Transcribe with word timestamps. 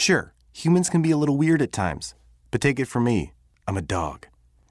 Sure, 0.00 0.32
humans 0.54 0.88
can 0.88 1.02
be 1.02 1.10
a 1.10 1.16
little 1.18 1.36
weird 1.36 1.60
at 1.60 1.72
times, 1.72 2.14
but 2.50 2.62
take 2.62 2.80
it 2.80 2.86
from 2.86 3.04
me, 3.04 3.34
I'm 3.68 3.76
a 3.76 3.82
dog. 3.82 4.28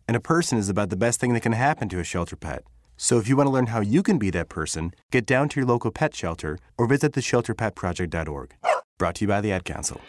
And 0.08 0.18
a 0.18 0.20
person 0.20 0.58
is 0.58 0.70
about 0.70 0.90
the 0.90 0.96
best 0.96 1.20
thing 1.20 1.34
that 1.34 1.42
can 1.42 1.52
happen 1.52 1.88
to 1.90 2.00
a 2.00 2.04
shelter 2.04 2.36
pet. 2.36 2.64
So 2.98 3.20
if 3.20 3.30
you 3.30 3.38
want 3.38 3.46
to 3.46 3.52
learn 3.52 3.68
how 3.68 3.80
you 3.80 4.02
can 4.02 4.18
be 4.18 4.32
that 4.32 4.50
person, 4.50 4.92
get 5.12 5.28
down 5.28 5.48
to 5.50 5.60
your 5.60 5.68
local 5.68 5.92
pet 5.92 6.16
shelter 6.16 6.58
or 6.80 6.88
visit 6.88 7.12
theshelterpetproject.org. 7.12 8.56
Brought 8.98 9.16
to 9.18 9.26
you 9.26 9.28
by 9.28 9.40
the 9.40 9.52
Ad 9.52 9.66
Council. 9.66 10.02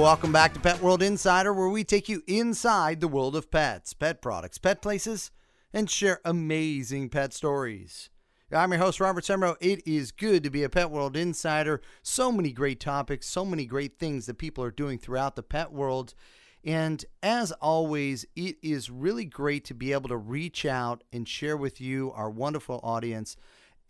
Welcome 0.00 0.32
back 0.32 0.54
to 0.54 0.60
Pet 0.60 0.80
World 0.80 1.02
Insider, 1.02 1.52
where 1.52 1.68
we 1.68 1.84
take 1.84 2.08
you 2.08 2.22
inside 2.26 3.00
the 3.02 3.06
world 3.06 3.36
of 3.36 3.50
pets, 3.50 3.92
pet 3.92 4.22
products, 4.22 4.56
pet 4.56 4.80
places, 4.80 5.30
and 5.74 5.90
share 5.90 6.22
amazing 6.24 7.10
pet 7.10 7.34
stories. 7.34 8.08
I'm 8.50 8.72
your 8.72 8.80
host, 8.80 8.98
Robert 8.98 9.24
Semrow. 9.24 9.56
It 9.60 9.86
is 9.86 10.10
good 10.10 10.42
to 10.42 10.50
be 10.50 10.62
a 10.64 10.70
Pet 10.70 10.90
World 10.90 11.18
Insider. 11.18 11.82
So 12.02 12.32
many 12.32 12.50
great 12.50 12.80
topics, 12.80 13.26
so 13.26 13.44
many 13.44 13.66
great 13.66 13.98
things 13.98 14.24
that 14.24 14.38
people 14.38 14.64
are 14.64 14.70
doing 14.70 14.98
throughout 14.98 15.36
the 15.36 15.42
pet 15.42 15.70
world. 15.70 16.14
And 16.64 17.04
as 17.22 17.52
always, 17.52 18.24
it 18.34 18.56
is 18.62 18.88
really 18.88 19.26
great 19.26 19.66
to 19.66 19.74
be 19.74 19.92
able 19.92 20.08
to 20.08 20.16
reach 20.16 20.64
out 20.64 21.04
and 21.12 21.28
share 21.28 21.58
with 21.58 21.78
you, 21.78 22.10
our 22.12 22.30
wonderful 22.30 22.80
audience, 22.82 23.36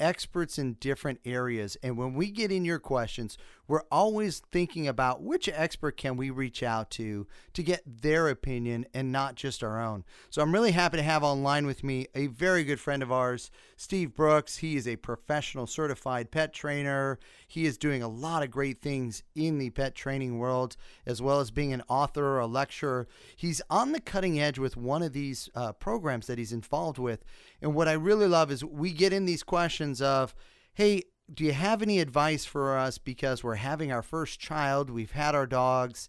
experts 0.00 0.58
in 0.58 0.74
different 0.74 1.20
areas. 1.24 1.76
And 1.82 1.96
when 1.96 2.14
we 2.14 2.30
get 2.30 2.50
in 2.50 2.64
your 2.64 2.78
questions, 2.78 3.38
we're 3.70 3.84
always 3.92 4.40
thinking 4.50 4.88
about 4.88 5.22
which 5.22 5.48
expert 5.48 5.96
can 5.96 6.16
we 6.16 6.28
reach 6.30 6.60
out 6.60 6.90
to 6.90 7.28
to 7.52 7.62
get 7.62 7.82
their 7.86 8.28
opinion 8.28 8.84
and 8.92 9.12
not 9.12 9.36
just 9.36 9.62
our 9.62 9.80
own. 9.80 10.04
So 10.28 10.42
I'm 10.42 10.52
really 10.52 10.72
happy 10.72 10.96
to 10.96 11.04
have 11.04 11.22
online 11.22 11.66
with 11.66 11.84
me 11.84 12.08
a 12.14 12.26
very 12.26 12.64
good 12.64 12.80
friend 12.80 13.00
of 13.00 13.12
ours, 13.12 13.50
Steve 13.76 14.12
Brooks. 14.12 14.56
He 14.56 14.74
is 14.74 14.88
a 14.88 14.96
professional 14.96 15.68
certified 15.68 16.32
pet 16.32 16.52
trainer. 16.52 17.20
He 17.46 17.64
is 17.64 17.78
doing 17.78 18.02
a 18.02 18.08
lot 18.08 18.42
of 18.42 18.50
great 18.50 18.82
things 18.82 19.22
in 19.36 19.58
the 19.58 19.70
pet 19.70 19.94
training 19.94 20.38
world, 20.38 20.76
as 21.06 21.22
well 21.22 21.38
as 21.38 21.52
being 21.52 21.72
an 21.72 21.82
author, 21.88 22.40
a 22.40 22.46
lecturer. 22.46 23.06
He's 23.36 23.62
on 23.70 23.92
the 23.92 24.00
cutting 24.00 24.40
edge 24.40 24.58
with 24.58 24.76
one 24.76 25.02
of 25.02 25.12
these 25.12 25.48
uh, 25.54 25.72
programs 25.74 26.26
that 26.26 26.38
he's 26.38 26.52
involved 26.52 26.98
with. 26.98 27.24
And 27.62 27.74
what 27.74 27.88
I 27.88 27.92
really 27.92 28.26
love 28.26 28.50
is 28.50 28.64
we 28.64 28.92
get 28.92 29.12
in 29.12 29.26
these 29.26 29.42
questions 29.42 29.89
of, 30.00 30.34
hey, 30.74 31.02
do 31.32 31.44
you 31.44 31.52
have 31.52 31.82
any 31.82 32.00
advice 32.00 32.44
for 32.44 32.76
us 32.76 32.98
because 32.98 33.44
we're 33.44 33.56
having 33.56 33.92
our 33.92 34.02
first 34.02 34.40
child, 34.40 34.90
we've 34.90 35.12
had 35.12 35.34
our 35.34 35.46
dogs. 35.46 36.08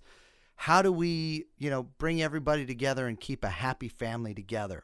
How 0.56 0.82
do 0.82 0.92
we, 0.92 1.46
you 1.58 1.70
know, 1.70 1.84
bring 1.98 2.22
everybody 2.22 2.66
together 2.66 3.08
and 3.08 3.20
keep 3.20 3.44
a 3.44 3.50
happy 3.50 3.88
family 3.88 4.34
together? 4.34 4.84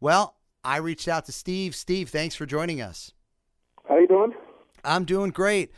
Well, 0.00 0.36
I 0.62 0.78
reached 0.78 1.08
out 1.08 1.26
to 1.26 1.32
Steve. 1.32 1.74
Steve, 1.74 2.08
thanks 2.08 2.34
for 2.34 2.46
joining 2.46 2.80
us. 2.80 3.12
How 3.88 3.98
you 3.98 4.08
doing? 4.08 4.34
I'm 4.84 5.04
doing 5.04 5.30
great. 5.30 5.72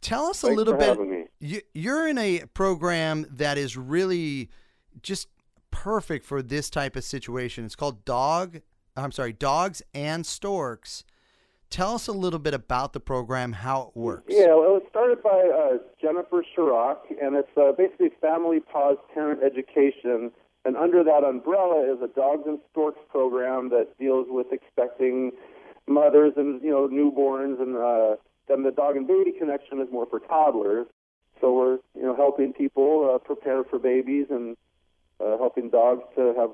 Tell 0.00 0.26
us 0.26 0.40
Thanks 0.40 0.52
a 0.52 0.56
little 0.56 0.74
bit. 0.74 1.30
You, 1.40 1.60
you're 1.74 2.08
in 2.08 2.18
a 2.18 2.42
program 2.54 3.26
that 3.30 3.58
is 3.58 3.76
really 3.76 4.50
just 5.02 5.28
perfect 5.70 6.24
for 6.24 6.42
this 6.42 6.70
type 6.70 6.96
of 6.96 7.04
situation. 7.04 7.64
It's 7.64 7.76
called 7.76 8.04
Dog. 8.04 8.60
I'm 8.96 9.12
sorry, 9.12 9.32
Dogs 9.32 9.82
and 9.94 10.26
Storks. 10.26 11.04
Tell 11.70 11.94
us 11.94 12.08
a 12.08 12.12
little 12.12 12.38
bit 12.38 12.54
about 12.54 12.94
the 12.94 13.00
program, 13.00 13.52
how 13.52 13.88
it 13.88 13.98
works. 13.98 14.24
Yeah, 14.28 14.54
well, 14.54 14.76
it 14.76 14.82
was 14.82 14.82
started 14.88 15.22
by 15.22 15.30
uh, 15.30 15.78
Jennifer 16.00 16.42
Shryock, 16.56 16.98
and 17.20 17.36
it's 17.36 17.54
uh, 17.56 17.72
basically 17.72 18.10
Family 18.20 18.60
Paws 18.60 18.96
Parent 19.12 19.42
Education. 19.42 20.32
And 20.64 20.76
under 20.76 21.04
that 21.04 21.24
umbrella 21.24 21.92
is 21.92 22.00
a 22.02 22.08
Dogs 22.08 22.44
and 22.46 22.58
Storks 22.70 23.00
program 23.10 23.68
that 23.70 23.98
deals 23.98 24.26
with 24.30 24.46
expecting 24.50 25.32
mothers 25.86 26.32
and 26.36 26.62
you 26.62 26.70
know 26.70 26.88
newborns, 26.88 27.60
and 27.60 27.76
uh, 27.76 28.16
then 28.48 28.62
the 28.62 28.70
Dog 28.70 28.96
and 28.96 29.06
Baby 29.06 29.32
Connection 29.38 29.80
is 29.80 29.88
more 29.92 30.06
for 30.06 30.20
toddlers. 30.20 30.86
So 31.40 31.52
we're 31.52 31.78
you 31.94 32.02
know 32.02 32.16
helping 32.16 32.54
people 32.54 33.12
uh, 33.14 33.18
prepare 33.18 33.62
for 33.64 33.78
babies 33.78 34.26
and 34.30 34.56
uh, 35.20 35.36
helping 35.36 35.68
dogs 35.68 36.02
to 36.16 36.34
have 36.36 36.50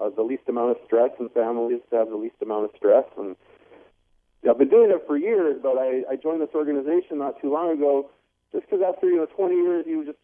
uh, 0.00 0.14
the 0.14 0.22
least 0.22 0.42
amount 0.48 0.70
of 0.70 0.76
stress 0.86 1.10
and 1.18 1.30
families 1.32 1.80
to 1.90 1.96
have 1.96 2.08
the 2.08 2.16
least 2.16 2.36
amount 2.42 2.64
of 2.64 2.70
stress 2.76 3.04
and 3.18 3.36
I've 4.48 4.58
been 4.58 4.68
doing 4.68 4.90
it 4.90 5.02
for 5.06 5.16
years, 5.16 5.58
but 5.62 5.78
I, 5.78 6.02
I 6.10 6.16
joined 6.16 6.40
this 6.40 6.54
organization 6.54 7.18
not 7.18 7.40
too 7.40 7.52
long 7.52 7.72
ago 7.72 8.10
just 8.52 8.64
because 8.64 8.84
after, 8.86 9.08
you 9.08 9.16
know, 9.16 9.26
20 9.26 9.54
years, 9.54 9.84
you 9.86 10.04
just, 10.04 10.18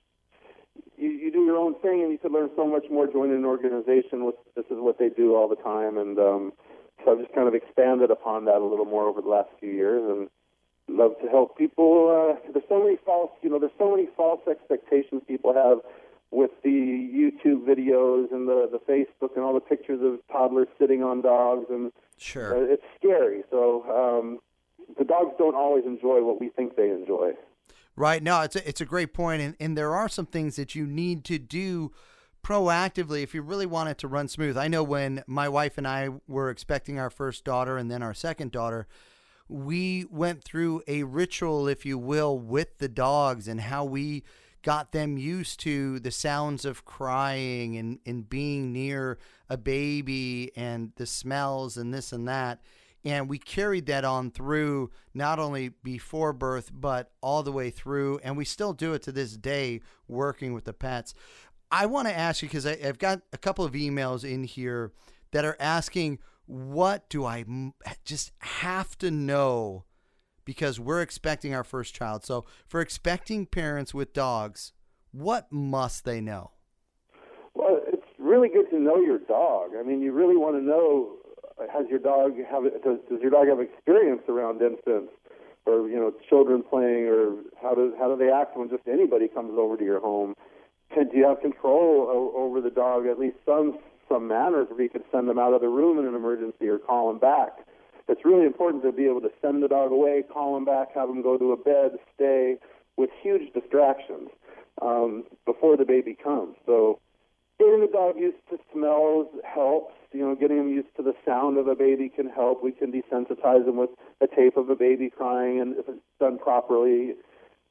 you, 0.97 1.11
you 1.11 1.33
do 1.33 1.45
your 1.45 1.57
own 1.57 1.75
thing 1.81 2.03
and 2.03 2.13
you 2.13 2.19
could 2.19 2.33
learn 2.33 2.51
so 2.57 2.67
much 2.67 2.85
more 2.91 3.07
joining 3.07 3.37
an 3.37 3.45
organization 3.45 4.25
with, 4.25 4.37
this 4.55 4.65
is 4.67 4.79
what 4.79 4.99
they 4.99 5.09
do 5.09 5.35
all 5.35 5.49
the 5.49 5.57
time. 5.57 5.99
And, 5.99 6.19
um, 6.19 6.53
so 7.05 7.13
I've 7.13 7.19
just 7.21 7.35
kind 7.35 7.49
of 7.49 7.55
expanded 7.55 8.11
upon 8.11 8.47
that 8.47 8.57
a 8.57 8.65
little 8.65 8.87
more 8.87 9.09
over 9.09 9.21
the 9.21 9.29
last 9.29 9.51
few 9.61 9.71
years 9.71 10.03
and 10.09 10.29
love 10.89 11.13
to 11.23 11.29
help 11.29 11.59
people. 11.59 12.09
Uh, 12.09 12.51
there's 12.53 12.65
so 12.69 12.83
many 12.83 12.97
false, 13.05 13.31
you 13.43 13.51
know, 13.51 13.59
there's 13.59 13.77
so 13.79 13.91
many 13.91 14.09
false 14.17 14.41
expectations 14.49 15.23
people 15.27 15.53
have 15.53 15.79
with 16.35 16.51
the 16.65 16.69
YouTube 16.71 17.65
videos 17.65 18.33
and 18.33 18.49
the, 18.49 18.69
the 18.71 18.81
Facebook 18.91 19.37
and 19.37 19.45
all 19.45 19.55
the 19.55 19.61
pictures 19.61 20.01
of 20.03 20.19
toddlers 20.33 20.67
sitting 20.79 21.03
on 21.03 21.23
dogs 21.23 21.67
and 21.71 21.93
Sure. 22.19 22.57
uh, 22.57 22.73
it's 22.73 22.83
scary. 22.99 23.45
So 23.51 23.85
um, 23.89 24.39
the 24.99 25.05
dogs 25.05 25.35
don't 25.39 25.55
always 25.55 25.85
enjoy 25.85 26.23
what 26.25 26.41
we 26.41 26.49
think 26.49 26.77
they 26.77 26.91
enjoy. 26.91 27.33
Right. 27.97 28.23
No, 28.23 28.41
it's 28.43 28.57
a, 28.57 28.69
it's 28.69 28.81
a 28.81 28.85
great 28.85 29.15
point, 29.15 29.41
and 29.41 29.55
and 29.61 29.79
there 29.79 29.95
are 29.95 30.09
some 30.09 30.27
things 30.27 30.57
that 30.57 30.75
you 30.75 30.85
need 30.87 31.25
to 31.27 31.39
do 31.39 31.93
proactively 32.43 33.23
if 33.23 33.35
you 33.35 33.43
really 33.43 33.67
want 33.67 33.89
it 33.89 33.99
to 33.99 34.09
run 34.09 34.27
smooth. 34.27 34.57
I 34.59 34.67
know 34.67 34.83
when 34.83 35.23
my 35.29 35.49
wife 35.49 35.79
and 35.79 35.87
I 35.87 36.11
were 36.27 36.51
expecting 36.51 36.99
our 36.99 37.11
first 37.11 37.45
daughter 37.45 37.79
and 37.79 37.89
then 37.91 38.03
our 38.03 38.13
second 38.15 38.51
daughter, 38.51 38.87
we 39.49 40.05
went 40.11 40.43
through 40.43 40.83
a 40.89 41.05
ritual, 41.05 41.69
if 41.69 41.87
you 41.87 41.97
will, 41.97 42.37
with 42.39 42.79
the 42.79 42.89
dogs 42.89 43.47
and 43.47 43.61
how 43.61 43.85
we 43.85 44.25
got 44.65 44.93
them 44.93 45.19
used 45.19 45.61
to 45.61 46.01
the 46.01 46.11
sounds 46.11 46.65
of 46.65 46.85
crying 46.85 47.77
and, 47.77 47.99
and 48.07 48.29
being 48.29 48.73
near 48.73 49.19
a 49.49 49.59
baby 49.59 50.51
and 50.57 50.91
the 50.97 51.07
smells 51.07 51.77
and 51.77 51.93
this 51.93 52.13
and 52.13 52.27
that. 52.27 52.61
And 53.05 53.29
we 53.29 53.39
carried 53.39 53.85
that 53.87 54.07
on 54.07 54.31
through 54.31 54.91
not 55.13 55.39
only 55.39 55.69
before 55.69 56.33
birth, 56.33 56.71
but 56.73 57.13
all 57.21 57.43
the 57.43 57.53
way 57.53 57.69
through. 57.69 58.19
And 58.25 58.39
we 58.39 58.47
still 58.47 58.73
do 58.73 58.95
it 58.95 59.03
to 59.03 59.13
this 59.13 59.37
day, 59.37 59.83
working 60.09 60.55
with 60.55 60.65
the 60.65 60.73
pets. 60.73 61.13
I 61.71 61.85
want 61.85 62.09
to 62.09 62.17
ask 62.17 62.41
you 62.41 62.49
because 62.49 62.67
I've 62.67 62.99
got 62.99 63.21
a 63.35 63.39
couple 63.39 63.67
of 63.67 63.73
emails 63.73 64.25
in 64.25 64.45
here 64.45 64.93
that 65.33 65.45
are 65.45 65.57
asking, 65.61 66.19
what 66.47 67.11
do 67.11 67.27
I 67.27 67.45
just 68.07 68.33
have 68.39 68.97
to 68.99 69.11
know 69.11 69.85
because 70.45 70.81
we're 70.81 71.03
expecting 71.03 71.55
our 71.55 71.65
first 71.65 71.95
child? 71.95 72.25
So, 72.25 72.45
for 72.67 72.81
expecting 72.81 73.47
parents 73.47 73.95
with 73.95 74.13
dogs, 74.13 74.73
what 75.13 75.51
must 75.51 76.05
they 76.05 76.21
know? 76.21 76.53
Well, 77.55 77.81
it's 77.87 78.07
really 78.19 78.49
good 78.49 78.69
to 78.71 78.79
know 78.81 78.97
your 78.97 79.19
dog. 79.19 79.71
I 79.79 79.83
mean, 79.83 80.03
you 80.03 80.13
really 80.13 80.37
want 80.37 80.57
to 80.57 80.63
know 80.63 81.17
has 81.73 81.87
your 81.89 81.99
dog 81.99 82.33
have 82.51 82.65
does, 82.83 82.99
does 83.09 83.21
your 83.21 83.31
dog 83.31 83.49
have 83.49 83.61
experience 83.61 84.23
around 84.29 84.61
infants 84.61 85.13
or 85.67 85.89
you 85.89 85.97
know 85.97 86.13
children 86.29 86.63
playing 86.63 87.07
or 87.07 87.37
how 87.63 87.75
does 87.75 87.93
how 87.99 88.09
do 88.09 88.17
they 88.17 88.31
act 88.31 88.57
when 88.57 88.69
just 88.69 88.83
anybody 88.91 89.29
comes 89.29 89.53
over 89.57 89.77
to 89.77 89.85
your 89.85 90.01
home? 90.01 90.35
Can, 90.93 91.09
do 91.09 91.17
you 91.17 91.25
have 91.27 91.41
control 91.41 92.09
o- 92.11 92.33
over 92.37 92.61
the 92.61 92.71
dog? 92.71 93.07
At 93.07 93.19
least 93.19 93.37
some 93.47 93.79
some 94.09 94.29
manners 94.29 94.69
where 94.71 94.83
you 94.83 94.91
could 94.91 95.05
send 95.13 95.29
them 95.29 95.39
out 95.39 95.55
of 95.55 95.61
the 95.61 95.69
room 95.69 95.99
in 95.99 96.07
an 96.07 96.15
emergency 96.15 96.69
or 96.69 96.79
call 96.79 97.09
them 97.09 97.19
back. 97.19 97.67
It's 98.09 98.25
really 98.25 98.45
important 98.45 98.83
to 98.83 98.93
be 98.93 99.07
able 99.07 99.23
to 99.23 99.31
send 99.41 99.63
the 99.63 99.69
dog 99.69 99.91
away, 99.91 100.23
call 100.31 100.57
him 100.57 100.65
back, 100.65 100.95
have 100.95 101.09
him 101.09 101.23
go 101.23 101.39
to 101.39 101.53
a 101.53 101.57
bed, 101.57 101.93
stay 102.15 102.57
with 102.97 103.11
huge 103.23 103.53
distractions 103.53 104.29
um, 104.83 105.25
before 105.47 105.77
the 105.77 105.85
baby 105.85 106.17
comes. 106.23 106.57
So 106.67 107.01
getting 107.59 107.81
the 107.81 107.91
dog 107.91 108.17
used 108.19 108.39
to 108.51 108.59
smells 108.73 109.29
helps. 109.45 109.95
You 110.13 110.21
know, 110.21 110.35
getting 110.37 110.59
them 110.59 110.69
used 110.69 110.95
to 110.97 111.03
the 111.03 111.15
sound 111.25 111.59
of 111.59 111.67
a 111.67 111.75
baby 111.75 112.09
can 112.09 112.29
help. 112.29 112.63
We 112.63 112.73
can 112.73 112.93
desensitize 112.93 113.65
them 113.65 113.77
with 113.77 113.91
a 114.21 114.29
tape 114.29 114.57
of 114.57 114.71
a 114.71 114.77
baby 114.77 115.11
crying, 115.11 115.61
and 115.61 115.77
if 115.77 115.89
it's 115.89 115.99
done 116.21 116.39
properly, 116.39 117.15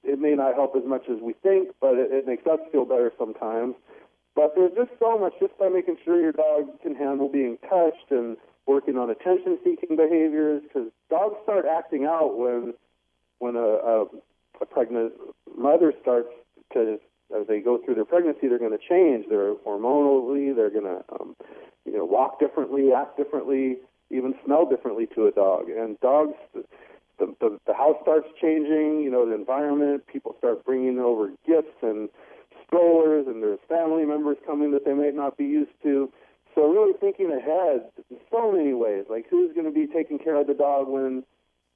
it 0.03 0.19
may 0.19 0.33
not 0.33 0.55
help 0.55 0.75
as 0.75 0.83
much 0.85 1.03
as 1.09 1.21
we 1.21 1.33
think, 1.41 1.69
but 1.79 1.93
it, 1.93 2.11
it 2.11 2.27
makes 2.27 2.45
us 2.45 2.59
feel 2.71 2.85
better 2.85 3.13
sometimes. 3.17 3.75
But 4.35 4.55
there's 4.55 4.73
just 4.75 4.91
so 4.99 5.17
much 5.17 5.33
just 5.39 5.57
by 5.57 5.69
making 5.69 5.97
sure 6.03 6.19
your 6.19 6.31
dog 6.33 6.81
can 6.81 6.95
handle 6.95 7.29
being 7.29 7.57
touched 7.69 8.09
and 8.09 8.35
working 8.65 8.97
on 8.97 9.09
attention-seeking 9.09 9.95
behaviors, 9.95 10.61
because 10.63 10.89
dogs 11.09 11.35
start 11.43 11.65
acting 11.65 12.05
out 12.05 12.37
when 12.37 12.73
when 13.39 13.55
a, 13.55 13.59
a, 13.59 14.05
a 14.61 14.65
pregnant 14.65 15.13
mother 15.57 15.93
starts 16.01 16.29
to 16.71 16.97
as 17.35 17.47
they 17.47 17.59
go 17.59 17.79
through 17.83 17.95
their 17.95 18.05
pregnancy, 18.05 18.47
they're 18.47 18.59
going 18.59 18.77
to 18.77 18.77
change. 18.77 19.25
They're 19.29 19.55
hormonally, 19.55 20.55
they're 20.55 20.69
going 20.69 20.85
to, 20.85 21.03
um, 21.19 21.35
you 21.85 21.97
know, 21.97 22.05
walk 22.05 22.39
differently, 22.39 22.91
act 22.95 23.17
differently, 23.17 23.77
even 24.11 24.35
smell 24.45 24.69
differently 24.69 25.07
to 25.15 25.27
a 25.27 25.31
dog. 25.31 25.69
And 25.69 25.99
dogs, 25.99 26.35
the, 26.53 26.63
the, 27.39 27.59
the 27.65 27.73
house 27.73 27.97
starts 28.01 28.27
changing. 28.39 29.01
You 29.01 29.09
know, 29.09 29.27
the 29.27 29.35
environment. 29.35 30.05
People 30.07 30.35
start 30.37 30.63
bringing 30.63 30.99
over 30.99 31.29
gifts 31.47 31.75
and 31.81 32.09
strollers 32.67 33.27
and 33.27 33.41
there's 33.41 33.59
family 33.67 34.05
members 34.05 34.37
coming 34.45 34.71
that 34.71 34.85
they 34.85 34.93
might 34.93 35.15
not 35.15 35.37
be 35.37 35.45
used 35.45 35.71
to. 35.83 36.11
So 36.55 36.69
really 36.69 36.93
thinking 36.99 37.31
ahead 37.31 37.89
in 38.09 38.17
so 38.31 38.51
many 38.51 38.73
ways, 38.73 39.05
like 39.09 39.25
who's 39.29 39.53
going 39.53 39.65
to 39.65 39.71
be 39.71 39.87
taking 39.87 40.19
care 40.19 40.35
of 40.35 40.47
the 40.47 40.53
dog 40.53 40.87
when, 40.87 41.23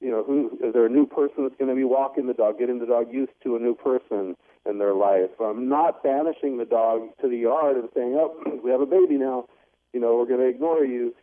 you 0.00 0.10
know, 0.10 0.22
who 0.22 0.58
is 0.62 0.72
there 0.72 0.86
a 0.86 0.90
new 0.90 1.06
person 1.06 1.44
that's 1.44 1.56
going 1.58 1.70
to 1.70 1.74
be 1.74 1.84
walking 1.84 2.26
the 2.26 2.34
dog, 2.34 2.58
getting 2.58 2.78
the 2.78 2.86
dog 2.86 3.12
used 3.12 3.32
to 3.42 3.56
a 3.56 3.58
new 3.58 3.74
person 3.74 4.36
in 4.68 4.78
their 4.78 4.94
life. 4.94 5.30
I'm 5.40 5.68
not 5.68 6.02
banishing 6.02 6.58
the 6.58 6.64
dog 6.64 7.08
to 7.20 7.28
the 7.28 7.38
yard 7.38 7.76
and 7.76 7.88
saying, 7.94 8.14
oh, 8.16 8.60
we 8.64 8.70
have 8.70 8.80
a 8.80 8.86
baby 8.86 9.16
now, 9.16 9.46
you 9.92 10.00
know, 10.00 10.16
we're 10.16 10.26
going 10.26 10.40
to 10.40 10.46
ignore 10.46 10.84
you. 10.84 11.14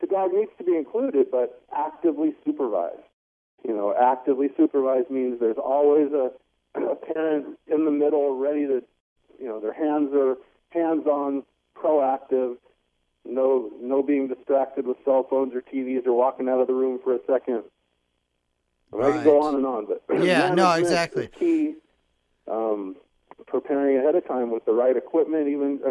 The 0.00 0.06
dog 0.06 0.32
needs 0.32 0.52
to 0.58 0.64
be 0.64 0.76
included, 0.76 1.26
but 1.30 1.62
actively 1.76 2.34
supervised. 2.44 3.02
You 3.66 3.74
know, 3.74 3.94
actively 4.00 4.48
supervised 4.56 5.10
means 5.10 5.40
there's 5.40 5.56
always 5.58 6.12
a, 6.12 6.30
a 6.80 6.94
parent 6.94 7.58
in 7.66 7.84
the 7.84 7.90
middle 7.90 8.38
ready 8.38 8.66
to, 8.66 8.82
you 9.40 9.48
know, 9.48 9.60
their 9.60 9.72
hands 9.72 10.10
are 10.14 10.36
hands-on, 10.70 11.42
proactive, 11.76 12.56
no 13.28 13.70
no 13.80 14.02
being 14.02 14.28
distracted 14.28 14.86
with 14.86 14.96
cell 15.04 15.26
phones 15.28 15.54
or 15.54 15.62
TVs 15.62 16.06
or 16.06 16.12
walking 16.12 16.48
out 16.48 16.60
of 16.60 16.66
the 16.66 16.74
room 16.74 16.98
for 17.02 17.14
a 17.14 17.18
second. 17.26 17.62
I 18.92 19.12
can 19.12 19.24
go 19.24 19.42
on 19.42 19.54
and 19.54 19.66
on, 19.66 19.86
but 19.86 20.24
yeah, 20.24 20.54
no, 20.54 20.72
exactly. 20.72 21.24
Is 21.24 21.30
key. 21.38 21.74
Um, 22.50 22.96
preparing 23.46 23.98
ahead 23.98 24.14
of 24.14 24.26
time 24.26 24.50
with 24.50 24.64
the 24.64 24.72
right 24.72 24.96
equipment, 24.96 25.48
even 25.48 25.80
uh, 25.86 25.90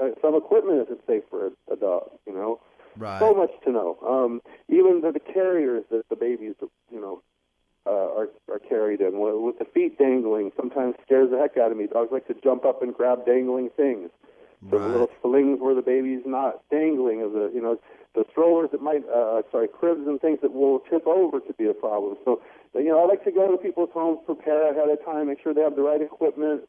uh, 0.00 0.08
some 0.22 0.34
equipment 0.34 0.82
isn't 0.86 1.00
safe 1.06 1.22
for 1.28 1.48
a, 1.48 1.50
a 1.72 1.76
dog. 1.76 2.10
You 2.26 2.32
know, 2.32 2.60
right. 2.96 3.18
so 3.18 3.34
much 3.34 3.50
to 3.64 3.72
know. 3.72 3.98
Um, 4.06 4.40
even 4.68 5.02
the, 5.02 5.12
the 5.12 5.20
carriers 5.20 5.84
that 5.90 6.08
the 6.08 6.16
babies, 6.16 6.54
you 6.90 7.00
know, 7.00 7.22
uh, 7.86 7.90
are 7.90 8.28
are 8.50 8.58
carried 8.58 9.00
in 9.00 9.18
with 9.18 9.58
the 9.58 9.66
feet 9.66 9.98
dangling. 9.98 10.52
Sometimes 10.56 10.94
scares 11.04 11.30
the 11.30 11.38
heck 11.38 11.56
out 11.56 11.70
of 11.70 11.76
me. 11.76 11.86
Dogs 11.86 12.10
like 12.12 12.26
to 12.28 12.34
jump 12.42 12.64
up 12.64 12.82
and 12.82 12.94
grab 12.94 13.26
dangling 13.26 13.70
things. 13.76 14.10
The 14.60 14.76
Right. 14.76 14.90
little 14.90 15.10
slings 15.22 15.60
where 15.60 15.74
the 15.74 15.82
baby's 15.82 16.26
not 16.26 16.62
dangling, 16.70 17.22
of 17.22 17.32
the 17.32 17.50
you 17.54 17.62
know 17.62 17.78
the 18.14 18.24
strollers 18.30 18.70
that 18.72 18.82
might, 18.82 19.08
uh, 19.08 19.42
sorry, 19.52 19.68
cribs 19.68 20.06
and 20.06 20.20
things 20.20 20.40
that 20.42 20.52
will 20.52 20.80
tip 20.90 21.06
over 21.06 21.40
could 21.40 21.56
be 21.56 21.68
a 21.68 21.74
problem. 21.74 22.16
So, 22.24 22.42
you 22.74 22.86
know, 22.88 23.02
I 23.02 23.06
like 23.06 23.24
to 23.24 23.30
go 23.30 23.50
to 23.50 23.56
people's 23.56 23.90
homes, 23.92 24.18
prepare 24.26 24.72
ahead 24.72 24.88
of 24.88 25.04
time, 25.04 25.28
make 25.28 25.40
sure 25.40 25.54
they 25.54 25.60
have 25.60 25.76
the 25.76 25.82
right 25.82 26.02
equipment, 26.02 26.62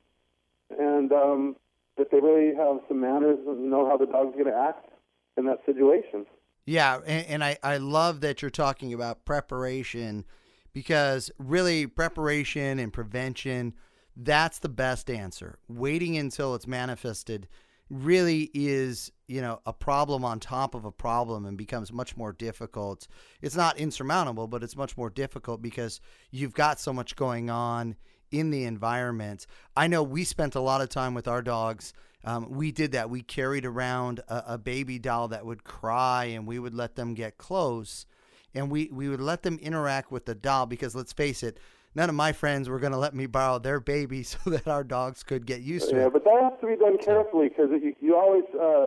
and 0.78 1.12
um, 1.12 1.56
that 1.98 2.12
they 2.12 2.20
really 2.20 2.56
have 2.56 2.82
some 2.88 3.02
manners 3.02 3.40
and 3.48 3.72
know 3.72 3.90
how 3.90 3.98
the 3.98 4.06
dog's 4.06 4.34
going 4.34 4.46
to 4.46 4.56
act 4.56 4.90
in 5.38 5.46
that 5.46 5.60
situation. 5.66 6.26
Yeah, 6.66 7.00
and, 7.06 7.26
and 7.28 7.44
I, 7.44 7.58
I 7.64 7.78
love 7.78 8.22
that 8.22 8.42
you're 8.42 8.52
talking 8.52 8.94
about 8.94 9.26
preparation 9.26 10.26
because 10.74 11.32
really 11.40 11.88
preparation 11.88 12.78
and 12.78 12.94
prevention, 12.94 13.74
that's 14.16 14.60
the 14.60 14.70
best 14.70 15.10
answer. 15.10 15.58
Waiting 15.68 16.16
until 16.18 16.54
it's 16.54 16.68
manifested 16.68 17.48
really 17.90 18.52
is, 18.54 19.12
you 19.28 19.42
know, 19.42 19.62
a 19.66 19.74
problem 19.74 20.24
on 20.24 20.40
top 20.40 20.76
of 20.76 20.86
a 20.86 20.92
problem 20.92 21.46
and 21.46 21.58
becomes 21.58 21.92
much 21.92 22.16
more 22.16 22.34
difficult. 22.34 23.08
It's 23.42 23.56
not 23.56 23.78
insurmountable, 23.78 24.48
but 24.48 24.64
it's 24.64 24.76
much 24.76 24.96
more 24.98 25.10
difficult 25.10 25.62
because 25.62 26.00
you've 26.32 26.54
got 26.54 26.80
so 26.80 26.94
much 26.94 27.16
going 27.16 27.50
on 27.50 27.96
in 28.32 28.52
the 28.52 28.66
environment. 28.66 29.48
I 29.76 29.88
know 29.88 30.04
we 30.04 30.24
spent 30.24 30.56
a 30.56 30.60
lot 30.62 30.82
of 30.82 30.90
time 30.90 31.14
with 31.14 31.28
our 31.28 31.42
dogs. 31.42 31.94
Um, 32.24 32.50
we 32.52 32.72
did 32.72 32.92
that. 32.92 33.10
We 33.10 33.22
carried 33.22 33.66
around 33.66 34.20
a, 34.28 34.54
a 34.54 34.58
baby 34.58 35.00
doll 35.00 35.30
that 35.30 35.46
would 35.46 35.64
cry, 35.64 36.26
and 36.26 36.46
we 36.46 36.60
would 36.60 36.74
let 36.74 36.96
them 36.96 37.14
get 37.14 37.38
close, 37.38 38.06
and 38.54 38.70
we 38.70 38.90
we 38.92 39.08
would 39.08 39.22
let 39.22 39.44
them 39.44 39.58
interact 39.60 40.12
with 40.12 40.26
the 40.26 40.36
doll 40.36 40.66
because 40.66 40.96
let's 40.96 41.14
face 41.14 41.44
it, 41.44 41.60
none 41.96 42.10
of 42.10 42.16
my 42.16 42.32
friends 42.32 42.70
were 42.70 42.80
going 42.80 42.92
to 42.94 42.98
let 42.98 43.14
me 43.16 43.26
borrow 43.26 43.60
their 43.60 43.80
baby 43.80 44.24
so 44.24 44.38
that 44.50 44.68
our 44.68 44.84
dogs 44.84 45.24
could 45.24 45.46
get 45.46 45.62
used 45.62 45.90
to 45.90 45.96
Yeah, 45.96 46.08
it. 46.08 46.14
but 46.14 46.24
that 46.24 46.40
has 46.42 46.54
to 46.62 46.68
be 46.68 46.76
done 46.76 46.98
carefully 46.98 47.50
because 47.50 47.70
you, 47.72 47.94
you 48.02 48.16
always, 48.16 48.44
uh, 48.56 48.86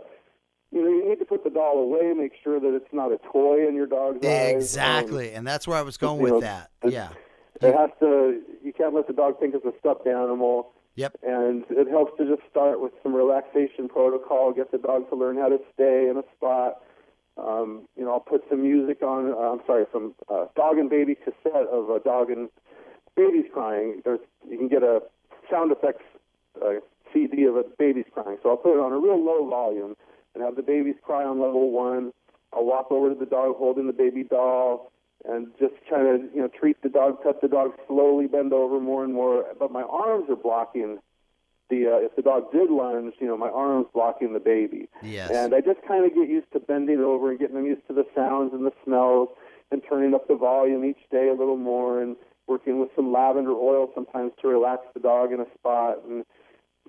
you 0.70 0.82
know, 0.82 0.88
you 0.88 1.08
need 1.08 1.18
to 1.18 1.24
put 1.24 1.44
the 1.44 1.50
doll 1.50 1.78
away, 1.78 2.12
make 2.14 2.32
sure 2.42 2.58
that 2.60 2.74
it's 2.74 2.92
not 2.92 3.12
a 3.12 3.18
toy 3.32 3.66
in 3.68 3.74
your 3.74 3.86
dog's 3.86 4.24
eyes. 4.24 4.50
Um, 4.52 4.56
Exactly, 4.56 5.32
and 5.32 5.46
that's 5.46 5.66
where 5.68 5.76
I 5.78 5.82
was 5.82 5.96
going 5.96 6.20
with 6.20 6.32
know, 6.34 6.40
that. 6.40 6.70
it's- 6.84 6.92
Yeah. 6.92 7.08
It 7.60 7.76
has 7.76 7.90
to. 8.00 8.40
You 8.64 8.72
can't 8.72 8.92
let 8.92 9.06
the 9.06 9.12
dog 9.12 9.38
think 9.38 9.54
it's 9.54 9.64
a 9.64 9.72
stuffed 9.78 10.06
animal. 10.08 10.72
Yep. 10.96 11.18
And 11.22 11.64
it 11.70 11.86
helps 11.88 12.16
to 12.18 12.24
just 12.28 12.42
start 12.50 12.80
with 12.80 12.92
some 13.04 13.14
relaxation 13.14 13.88
protocol. 13.88 14.52
Get 14.52 14.72
the 14.72 14.78
dog 14.78 15.08
to 15.10 15.14
learn 15.16 15.36
how 15.36 15.48
to 15.48 15.58
stay 15.72 16.08
in 16.10 16.16
a 16.16 16.24
spot. 16.34 16.82
Um, 17.36 17.86
you 17.96 18.04
know, 18.04 18.12
I'll 18.14 18.20
put 18.20 18.42
some 18.50 18.62
music 18.62 19.02
on. 19.02 19.30
Uh, 19.32 19.36
I'm 19.52 19.60
sorry, 19.64 19.84
some 19.92 20.14
uh, 20.28 20.46
dog 20.56 20.78
and 20.78 20.90
baby 20.90 21.14
cassette 21.14 21.68
of 21.70 21.88
a 21.90 22.00
dog 22.00 22.30
and 22.30 22.48
babies 23.16 23.44
crying. 23.52 24.02
There's 24.04 24.20
you 24.48 24.58
can 24.58 24.68
get 24.68 24.82
a 24.82 25.00
sound 25.50 25.72
effects 25.72 26.04
uh, 26.64 26.80
CD 27.12 27.44
of 27.44 27.56
a 27.56 27.64
baby's 27.78 28.06
crying. 28.12 28.38
So 28.42 28.50
I'll 28.50 28.56
put 28.56 28.76
it 28.76 28.80
on 28.80 28.92
a 28.92 28.98
real 28.98 29.22
low 29.22 29.48
volume 29.48 29.96
and 30.34 30.42
have 30.42 30.56
the 30.56 30.62
babies 30.62 30.96
cry 31.02 31.24
on 31.24 31.40
level 31.40 31.70
one. 31.70 32.12
I'll 32.52 32.64
walk 32.64 32.90
over 32.90 33.08
to 33.10 33.14
the 33.18 33.26
dog 33.26 33.56
holding 33.56 33.86
the 33.86 33.92
baby 33.92 34.24
doll 34.24 34.92
and 35.24 35.48
just 35.58 35.74
kind 35.88 36.06
of 36.06 36.34
you 36.34 36.42
know 36.42 36.48
treat 36.48 36.80
the 36.82 36.88
dog, 36.88 37.22
pet 37.22 37.40
the 37.40 37.48
dog 37.48 37.72
slowly, 37.86 38.26
bend 38.26 38.52
over 38.52 38.80
more 38.80 39.04
and 39.04 39.14
more. 39.14 39.44
But 39.58 39.70
my 39.70 39.82
arms 39.82 40.28
are 40.28 40.36
blocking 40.36 40.98
the 41.70 41.86
uh, 41.86 42.04
if 42.04 42.16
the 42.16 42.22
dog 42.22 42.52
did 42.52 42.70
lunge, 42.70 43.14
you 43.20 43.26
know 43.26 43.36
my 43.36 43.48
arms 43.48 43.86
blocking 43.94 44.32
the 44.32 44.40
baby. 44.40 44.88
Yes. 45.02 45.30
And 45.30 45.54
I 45.54 45.60
just 45.60 45.80
kind 45.86 46.04
of 46.04 46.14
get 46.14 46.28
used 46.28 46.50
to 46.52 46.60
bending 46.60 47.00
over 47.00 47.30
and 47.30 47.38
getting 47.38 47.56
them 47.56 47.66
used 47.66 47.86
to 47.88 47.94
the 47.94 48.04
sounds 48.14 48.52
and 48.52 48.66
the 48.66 48.72
smells 48.84 49.28
and 49.70 49.82
turning 49.88 50.14
up 50.14 50.28
the 50.28 50.36
volume 50.36 50.84
each 50.84 51.08
day 51.10 51.28
a 51.28 51.34
little 51.34 51.56
more 51.56 52.02
and 52.02 52.16
working 52.46 52.80
with 52.80 52.90
some 52.96 53.12
lavender 53.12 53.52
oil 53.52 53.90
sometimes 53.94 54.32
to 54.42 54.48
relax 54.48 54.82
the 54.94 55.00
dog 55.00 55.32
in 55.32 55.40
a 55.40 55.46
spot 55.54 55.98
and 56.08 56.24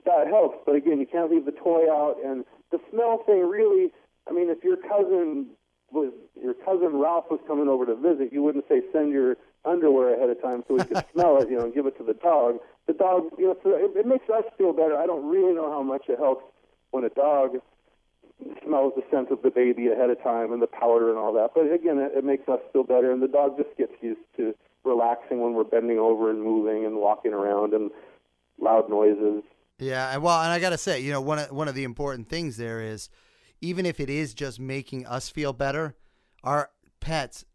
that 0.06 0.28
helps. 0.28 0.58
But 0.66 0.76
again, 0.76 1.00
you 1.00 1.06
can't 1.06 1.32
leave 1.32 1.46
the 1.46 1.52
toy 1.52 1.92
out 1.92 2.18
and 2.24 2.46
the 2.72 2.80
smell 2.92 3.24
thing 3.26 3.48
really. 3.48 3.92
I 4.28 4.34
mean, 4.34 4.50
if 4.50 4.64
your 4.64 4.78
cousin 4.78 5.48
was 5.92 6.12
your 6.42 6.54
cousin 6.54 6.98
Ralph 6.98 7.26
was 7.30 7.40
coming 7.48 7.68
over 7.68 7.86
to 7.86 7.96
visit, 7.96 8.34
you 8.34 8.42
wouldn't 8.42 8.66
say 8.68 8.82
send 8.92 9.12
your 9.12 9.38
underwear 9.66 10.16
ahead 10.16 10.30
of 10.30 10.42
time 10.42 10.64
so 10.68 10.76
we 10.76 10.84
could 10.84 11.04
smell 11.14 11.42
it, 11.42 11.50
you 11.50 11.58
know, 11.58 11.66
and 11.66 11.74
give 11.74 11.86
it 11.86 11.98
to 11.98 12.04
the 12.04 12.14
dog. 12.14 12.58
The 12.88 12.94
dog, 12.94 13.30
you 13.38 13.46
know, 13.46 13.58
so 13.64 13.72
it, 13.72 13.96
it 13.96 14.06
makes 14.06 14.30
us 14.30 14.44
feel 14.58 14.74
better. 14.74 14.98
I 14.98 15.06
don't 15.06 15.30
really 15.30 15.54
know 15.54 15.72
how 15.72 15.84
much 15.84 16.04
it 16.10 16.20
helps 16.20 16.44
when 16.92 17.04
a 17.04 17.10
dog 17.10 17.58
smells 18.66 18.94
the 18.96 19.04
scent 19.10 19.32
of 19.32 19.42
the 19.42 19.50
baby 19.50 19.88
ahead 19.88 20.10
of 20.10 20.22
time 20.22 20.52
and 20.52 20.62
the 20.62 20.68
powder 20.68 21.10
and 21.10 21.18
all 21.18 21.32
that. 21.34 21.52
But 21.56 21.72
again, 21.72 21.98
it, 22.00 22.12
it 22.18 22.26
makes 22.26 22.48
us 22.50 22.60
feel 22.74 22.84
better, 22.84 23.12
and 23.12 23.22
the 23.22 23.28
dog 23.28 23.58
just 23.58 23.76
gets 23.78 23.94
used 24.02 24.20
to 24.38 24.54
relaxing 24.84 25.42
when 25.42 25.54
we're 25.54 25.64
bending 25.64 26.00
over 26.00 26.30
and 26.30 26.42
moving 26.42 26.86
and 26.86 26.98
walking 26.98 27.34
around 27.34 27.74
and 27.74 27.92
loud 28.60 28.90
noises. 28.90 29.44
Yeah, 29.80 30.14
and 30.14 30.22
well, 30.22 30.42
and 30.42 30.52
I 30.52 30.60
gotta 30.60 30.78
say, 30.78 31.00
you 31.00 31.12
know, 31.12 31.22
one 31.22 31.40
of 31.40 31.52
one 31.52 31.68
of 31.68 31.76
the 31.76 31.84
important 31.84 32.30
things 32.30 32.58
there 32.58 32.82
is, 32.82 33.10
even 33.62 33.86
if 33.86 34.00
it 34.00 34.10
is 34.10 34.34
just 34.34 34.60
making 34.60 35.06
us 35.06 35.30
feel 35.30 35.54
better, 35.54 35.96
our 36.44 36.70
pets 37.00 37.46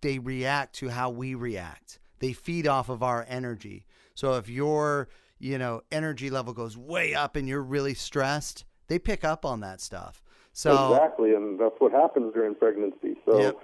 they 0.00 0.18
react 0.18 0.74
to 0.76 0.88
how 0.88 1.10
we 1.10 1.34
react. 1.34 1.98
They 2.18 2.32
feed 2.32 2.66
off 2.66 2.88
of 2.88 3.02
our 3.02 3.24
energy. 3.28 3.86
So 4.14 4.34
if 4.34 4.48
your 4.48 5.08
you 5.38 5.58
know 5.58 5.82
energy 5.90 6.30
level 6.30 6.52
goes 6.52 6.76
way 6.76 7.14
up 7.14 7.36
and 7.36 7.48
you're 7.48 7.62
really 7.62 7.94
stressed, 7.94 8.64
they 8.88 8.98
pick 8.98 9.24
up 9.24 9.44
on 9.44 9.60
that 9.60 9.80
stuff. 9.80 10.22
So 10.52 10.92
exactly, 10.92 11.34
and 11.34 11.58
that's 11.58 11.76
what 11.78 11.92
happens 11.92 12.34
during 12.34 12.54
pregnancy. 12.54 13.16
So 13.24 13.40
Yep. 13.40 13.58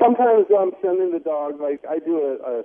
Sometimes 0.00 0.46
I'm 0.56 0.72
sending 0.82 1.12
the 1.12 1.18
dog 1.18 1.60
like 1.60 1.84
I 1.88 1.98
do 1.98 2.18
a, 2.18 2.60
a 2.60 2.62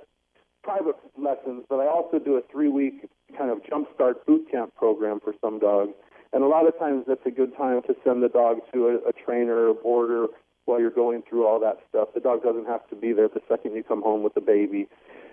private 0.62 0.96
lessons, 1.16 1.64
but 1.68 1.76
I 1.76 1.86
also 1.86 2.18
do 2.18 2.36
a 2.36 2.42
three 2.50 2.68
week 2.68 3.08
kind 3.36 3.50
of 3.50 3.58
jumpstart 3.62 4.26
boot 4.26 4.50
camp 4.50 4.74
program 4.74 5.20
for 5.20 5.34
some 5.40 5.58
dogs. 5.58 5.92
And 6.32 6.42
a 6.42 6.46
lot 6.46 6.66
of 6.66 6.78
times 6.78 7.04
that's 7.08 7.24
a 7.24 7.30
good 7.30 7.56
time 7.56 7.80
to 7.82 7.94
send 8.04 8.22
the 8.22 8.28
dog 8.28 8.58
to 8.72 8.88
a, 8.88 9.08
a 9.08 9.12
trainer 9.12 9.54
or 9.54 9.68
a 9.68 9.74
boarder 9.74 10.26
while 10.66 10.78
you're 10.78 10.90
going 10.90 11.22
through 11.28 11.46
all 11.46 11.58
that 11.60 11.78
stuff. 11.88 12.08
The 12.14 12.20
dog 12.20 12.42
doesn't 12.42 12.66
have 12.66 12.86
to 12.90 12.96
be 12.96 13.12
there 13.12 13.28
the 13.28 13.40
second 13.48 13.74
you 13.74 13.82
come 13.82 14.02
home 14.02 14.22
with 14.22 14.34
the 14.34 14.42
baby. 14.42 14.86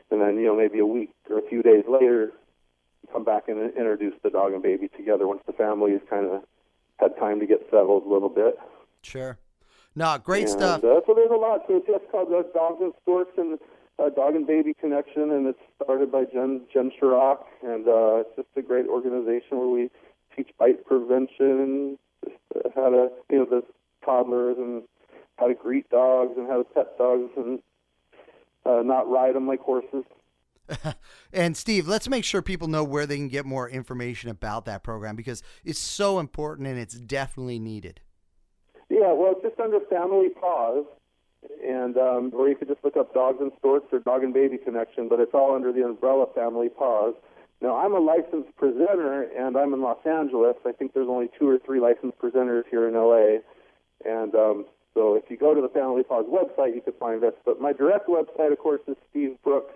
And 0.09 0.21
then, 0.21 0.37
you 0.37 0.45
know, 0.45 0.55
maybe 0.55 0.79
a 0.79 0.85
week 0.85 1.13
or 1.29 1.39
a 1.39 1.49
few 1.49 1.61
days 1.61 1.83
later, 1.89 2.31
come 3.11 3.25
back 3.25 3.47
and 3.47 3.59
introduce 3.75 4.13
the 4.23 4.29
dog 4.29 4.53
and 4.53 4.63
baby 4.63 4.87
together 4.95 5.27
once 5.27 5.41
the 5.45 5.53
family 5.53 5.91
has 5.91 6.01
kind 6.09 6.25
of 6.25 6.43
had 6.97 7.17
time 7.17 7.39
to 7.39 7.45
get 7.45 7.59
settled 7.69 8.05
a 8.05 8.09
little 8.09 8.29
bit. 8.29 8.57
sure, 9.01 9.37
no, 9.95 10.17
great 10.17 10.43
And, 10.43 10.51
stuff. 10.51 10.83
Uh, 10.83 11.01
so 11.05 11.13
there's 11.13 11.31
a 11.31 11.35
lot. 11.35 11.61
So 11.67 11.77
it's 11.77 11.87
just 11.87 12.11
called 12.11 12.29
the 12.29 12.45
Dogs 12.53 12.81
and 12.81 12.93
Storks 13.03 13.31
and 13.37 13.57
uh, 13.97 14.09
Dog 14.09 14.35
and 14.35 14.45
Baby 14.45 14.73
Connection, 14.73 15.31
and 15.31 15.47
it's 15.47 15.59
started 15.81 16.11
by 16.11 16.25
Jen 16.25 16.61
Jen 16.73 16.91
Shryock, 17.01 17.39
and 17.63 17.87
uh, 17.87 18.23
it's 18.23 18.35
just 18.35 18.47
a 18.57 18.61
great 18.61 18.87
organization 18.87 19.57
where 19.57 19.67
we 19.67 19.89
teach 20.35 20.49
bite 20.59 20.85
prevention 20.85 21.97
just 22.23 22.35
uh, 22.55 22.69
how 22.75 22.89
to 22.89 23.09
you 23.29 23.37
know 23.37 23.45
the 23.45 23.63
toddlers 24.03 24.57
and 24.57 24.83
how 25.37 25.47
to 25.47 25.53
greet 25.53 25.89
dogs 25.89 26.33
and 26.37 26.47
how 26.47 26.57
to 26.57 26.63
pet 26.63 26.97
dogs 26.97 27.31
and 27.37 27.59
uh, 28.65 28.81
not 28.83 29.09
ride 29.09 29.35
them 29.35 29.47
like 29.47 29.59
horses. 29.61 30.03
And 31.33 31.57
Steve, 31.57 31.85
let's 31.85 32.07
make 32.07 32.23
sure 32.23 32.41
people 32.41 32.69
know 32.69 32.83
where 32.83 33.05
they 33.05 33.17
can 33.17 33.27
get 33.27 33.45
more 33.45 33.69
information 33.69 34.29
about 34.29 34.63
that 34.65 34.83
program 34.83 35.17
because 35.17 35.43
it's 35.65 35.79
so 35.79 36.17
important 36.19 36.67
and 36.67 36.79
it's 36.79 36.95
definitely 36.95 37.59
needed. 37.59 37.99
Yeah, 39.05 39.13
well, 39.13 39.33
it's 39.33 39.43
just 39.43 39.59
under 39.59 39.79
Family 39.81 40.29
Paws, 40.29 40.83
and 41.63 41.95
um, 41.95 42.31
or 42.33 42.49
you 42.49 42.55
could 42.55 42.67
just 42.67 42.83
look 42.83 42.97
up 42.97 43.13
Dogs 43.13 43.37
and 43.39 43.51
Storks 43.59 43.93
or 43.93 43.99
Dog 43.99 44.23
and 44.23 44.33
Baby 44.33 44.57
Connection, 44.57 45.07
but 45.07 45.19
it's 45.19 45.35
all 45.35 45.53
under 45.53 45.71
the 45.71 45.85
umbrella 45.85 46.25
Family 46.33 46.69
Paws. 46.69 47.13
Now, 47.61 47.77
I'm 47.77 47.93
a 47.93 47.99
licensed 47.99 48.55
presenter, 48.57 49.21
and 49.21 49.55
I'm 49.57 49.75
in 49.75 49.83
Los 49.83 50.03
Angeles. 50.07 50.55
I 50.65 50.71
think 50.71 50.95
there's 50.95 51.07
only 51.07 51.29
two 51.37 51.47
or 51.47 51.59
three 51.59 51.79
licensed 51.79 52.17
presenters 52.17 52.63
here 52.71 52.87
in 52.87 52.95
LA. 52.95 53.41
And 54.03 54.33
um, 54.33 54.65
so 54.95 55.13
if 55.13 55.29
you 55.29 55.37
go 55.37 55.53
to 55.53 55.61
the 55.61 55.69
Family 55.69 56.01
Paws 56.01 56.25
website, 56.25 56.73
you 56.73 56.81
can 56.81 56.93
find 56.93 57.23
us. 57.23 57.33
But 57.45 57.61
my 57.61 57.73
direct 57.73 58.09
website, 58.09 58.51
of 58.51 58.57
course, 58.57 58.81
is 58.87 58.95
stevebrooks, 59.13 59.69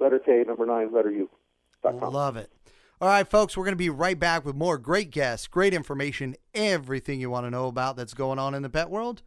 letter 0.00 0.18
K, 0.18 0.44
number 0.48 0.66
9, 0.66 0.92
letter 0.92 1.12
U. 1.12 1.30
Love 1.84 2.36
it. 2.36 2.50
All 3.00 3.08
right, 3.08 3.30
folks, 3.30 3.56
we're 3.56 3.62
going 3.62 3.74
to 3.74 3.76
be 3.76 3.90
right 3.90 4.18
back 4.18 4.44
with 4.44 4.56
more 4.56 4.76
great 4.76 5.12
guests, 5.12 5.46
great 5.46 5.72
information, 5.72 6.34
everything 6.52 7.20
you 7.20 7.30
want 7.30 7.46
to 7.46 7.50
know 7.50 7.68
about 7.68 7.96
that's 7.96 8.12
going 8.12 8.40
on 8.40 8.56
in 8.56 8.62
the 8.62 8.68
pet 8.68 8.90
world 8.90 9.22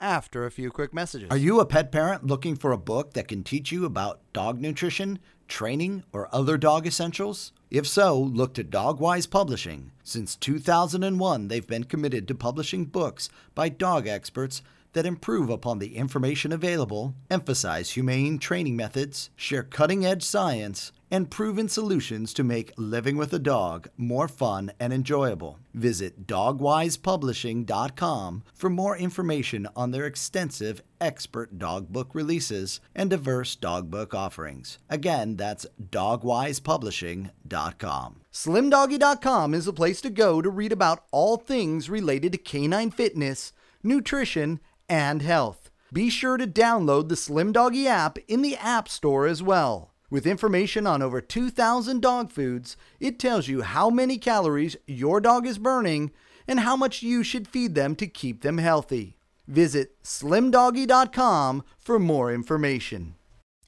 after 0.00 0.46
a 0.46 0.50
few 0.50 0.70
quick 0.70 0.94
messages. 0.94 1.28
Are 1.30 1.36
you 1.36 1.60
a 1.60 1.66
pet 1.66 1.92
parent 1.92 2.26
looking 2.26 2.56
for 2.56 2.72
a 2.72 2.78
book 2.78 3.12
that 3.12 3.28
can 3.28 3.44
teach 3.44 3.70
you 3.70 3.84
about 3.84 4.20
dog 4.32 4.62
nutrition, 4.62 5.18
training, 5.46 6.04
or 6.10 6.34
other 6.34 6.56
dog 6.56 6.86
essentials? 6.86 7.52
If 7.70 7.86
so, 7.86 8.18
look 8.18 8.54
to 8.54 8.64
Dogwise 8.64 9.28
Publishing. 9.28 9.92
Since 10.02 10.36
2001, 10.36 11.48
they've 11.48 11.66
been 11.66 11.84
committed 11.84 12.26
to 12.28 12.34
publishing 12.34 12.86
books 12.86 13.28
by 13.54 13.68
dog 13.68 14.06
experts 14.06 14.62
that 14.94 15.04
improve 15.04 15.50
upon 15.50 15.80
the 15.80 15.96
information 15.96 16.50
available, 16.50 17.14
emphasize 17.30 17.90
humane 17.90 18.38
training 18.38 18.76
methods, 18.76 19.28
share 19.36 19.62
cutting 19.62 20.06
edge 20.06 20.22
science, 20.22 20.92
and 21.12 21.30
proven 21.30 21.68
solutions 21.68 22.32
to 22.32 22.42
make 22.42 22.72
living 22.78 23.18
with 23.18 23.34
a 23.34 23.38
dog 23.38 23.86
more 23.98 24.26
fun 24.26 24.72
and 24.80 24.94
enjoyable. 24.94 25.58
Visit 25.74 26.26
dogwisepublishing.com 26.26 28.44
for 28.54 28.70
more 28.70 28.96
information 28.96 29.68
on 29.76 29.90
their 29.90 30.06
extensive 30.06 30.82
expert 31.00 31.58
dog 31.58 31.92
book 31.92 32.14
releases 32.14 32.80
and 32.94 33.10
diverse 33.10 33.54
dog 33.54 33.90
book 33.90 34.14
offerings. 34.14 34.78
Again, 34.88 35.36
that's 35.36 35.66
dogwisepublishing.com. 35.90 38.20
SlimDoggy.com 38.32 39.52
is 39.52 39.68
a 39.68 39.72
place 39.74 40.00
to 40.00 40.08
go 40.08 40.40
to 40.40 40.48
read 40.48 40.72
about 40.72 41.04
all 41.10 41.36
things 41.36 41.90
related 41.90 42.32
to 42.32 42.38
canine 42.38 42.90
fitness, 42.90 43.52
nutrition, 43.82 44.60
and 44.88 45.20
health. 45.20 45.70
Be 45.92 46.08
sure 46.08 46.38
to 46.38 46.46
download 46.46 47.10
the 47.10 47.16
Slim 47.16 47.52
Doggy 47.52 47.86
app 47.86 48.16
in 48.26 48.40
the 48.40 48.56
App 48.56 48.88
Store 48.88 49.26
as 49.26 49.42
well. 49.42 49.91
With 50.12 50.26
information 50.26 50.86
on 50.86 51.00
over 51.00 51.22
2,000 51.22 52.02
dog 52.02 52.30
foods, 52.30 52.76
it 53.00 53.18
tells 53.18 53.48
you 53.48 53.62
how 53.62 53.88
many 53.88 54.18
calories 54.18 54.76
your 54.86 55.22
dog 55.22 55.46
is 55.46 55.56
burning 55.56 56.10
and 56.46 56.60
how 56.60 56.76
much 56.76 57.02
you 57.02 57.22
should 57.22 57.48
feed 57.48 57.74
them 57.74 57.96
to 57.96 58.06
keep 58.06 58.42
them 58.42 58.58
healthy. 58.58 59.16
Visit 59.48 59.96
slimdoggy.com 60.02 61.64
for 61.78 61.98
more 61.98 62.30
information. 62.30 63.14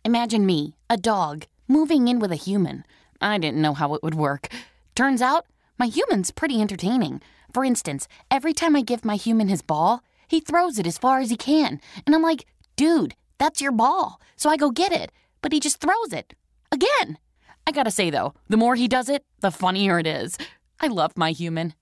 Imagine 0.04 0.44
me, 0.44 0.74
a 0.90 0.98
dog, 0.98 1.46
moving 1.66 2.08
in 2.08 2.18
with 2.18 2.30
a 2.30 2.36
human. 2.36 2.84
I 3.22 3.38
didn't 3.38 3.62
know 3.62 3.72
how 3.72 3.94
it 3.94 4.02
would 4.02 4.14
work. 4.14 4.48
Turns 4.94 5.22
out, 5.22 5.46
my 5.78 5.86
human's 5.86 6.30
pretty 6.30 6.60
entertaining. 6.60 7.22
For 7.54 7.64
instance, 7.64 8.06
every 8.30 8.52
time 8.52 8.76
I 8.76 8.82
give 8.82 9.02
my 9.02 9.16
human 9.16 9.48
his 9.48 9.62
ball, 9.62 10.02
he 10.28 10.40
throws 10.40 10.78
it 10.78 10.86
as 10.86 10.98
far 10.98 11.20
as 11.20 11.30
he 11.30 11.38
can. 11.38 11.80
And 12.04 12.14
I'm 12.14 12.20
like, 12.20 12.44
dude, 12.76 13.14
that's 13.38 13.62
your 13.62 13.72
ball. 13.72 14.20
So 14.36 14.50
I 14.50 14.58
go 14.58 14.70
get 14.70 14.92
it 14.92 15.10
but 15.44 15.52
he 15.52 15.60
just 15.60 15.78
throws 15.78 16.10
it. 16.10 16.32
Again. 16.72 17.18
I 17.66 17.70
gotta 17.70 17.90
say, 17.90 18.08
though, 18.08 18.32
the 18.48 18.56
more 18.56 18.76
he 18.76 18.88
does 18.88 19.10
it, 19.10 19.24
the 19.40 19.50
funnier 19.50 19.98
it 19.98 20.06
is. 20.06 20.38
I 20.80 20.86
love 20.86 21.12
my 21.18 21.32
human. 21.32 21.74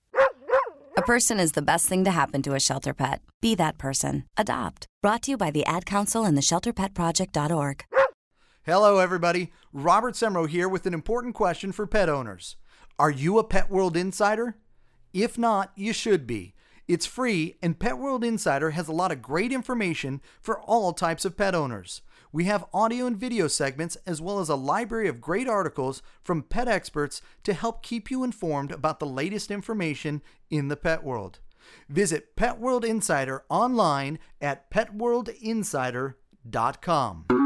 A 0.97 1.01
person 1.03 1.39
is 1.39 1.53
the 1.53 1.61
best 1.61 1.87
thing 1.87 2.03
to 2.03 2.11
happen 2.11 2.41
to 2.41 2.55
a 2.55 2.59
shelter 2.59 2.93
pet. 2.93 3.21
Be 3.41 3.55
that 3.55 3.77
person. 3.77 4.25
Adopt. 4.35 4.87
Brought 5.01 5.21
to 5.23 5.31
you 5.31 5.37
by 5.37 5.49
the 5.49 5.65
Ad 5.65 5.85
Council 5.85 6.25
and 6.25 6.35
the 6.35 6.41
ShelterPetProject.org. 6.41 7.85
Hello, 8.65 8.99
everybody. 8.99 9.53
Robert 9.71 10.15
Semrow 10.15 10.47
here 10.47 10.67
with 10.67 10.85
an 10.85 10.93
important 10.93 11.33
question 11.33 11.71
for 11.71 11.87
pet 11.87 12.09
owners. 12.09 12.57
Are 12.99 13.11
you 13.11 13.39
a 13.39 13.45
Pet 13.45 13.69
World 13.69 13.95
Insider? 13.95 14.57
If 15.13 15.37
not, 15.37 15.71
you 15.77 15.93
should 15.93 16.27
be. 16.27 16.53
It's 16.85 17.05
free, 17.05 17.55
and 17.61 17.79
Pet 17.79 17.97
World 17.97 18.25
Insider 18.25 18.71
has 18.71 18.89
a 18.89 18.93
lot 18.93 19.13
of 19.13 19.21
great 19.21 19.53
information 19.53 20.21
for 20.41 20.59
all 20.59 20.91
types 20.91 21.23
of 21.23 21.37
pet 21.37 21.55
owners. 21.55 22.01
We 22.33 22.43
have 22.45 22.65
audio 22.73 23.05
and 23.05 23.15
video 23.15 23.47
segments, 23.47 23.95
as 24.07 24.19
well 24.19 24.39
as 24.39 24.49
a 24.49 24.55
library 24.55 25.07
of 25.07 25.21
great 25.21 25.47
articles 25.47 26.01
from 26.23 26.41
pet 26.41 26.67
experts 26.67 27.21
to 27.43 27.53
help 27.53 27.83
keep 27.83 28.09
you 28.09 28.23
informed 28.23 28.71
about 28.71 28.99
the 28.99 29.05
latest 29.05 29.51
information 29.51 30.23
in 30.49 30.67
the 30.67 30.75
pet 30.75 31.03
world. 31.03 31.37
Visit 31.87 32.35
Pet 32.35 32.59
World 32.59 32.83
Insider 32.83 33.43
online 33.49 34.17
at 34.41 34.71
petworldinsider.com. 34.71 37.42